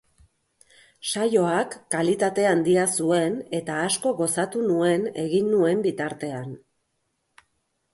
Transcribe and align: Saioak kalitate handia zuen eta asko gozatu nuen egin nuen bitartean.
Saioak 1.09 1.75
kalitate 1.97 2.47
handia 2.53 2.87
zuen 3.03 3.37
eta 3.61 3.79
asko 3.91 4.17
gozatu 4.25 4.67
nuen 4.75 5.09
egin 5.29 5.57
nuen 5.57 5.89
bitartean. 5.89 6.63